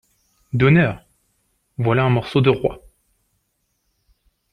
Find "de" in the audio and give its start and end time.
2.41-2.49